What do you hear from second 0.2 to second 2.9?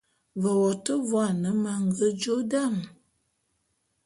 Ve wo te vuane ma nge jôe dam.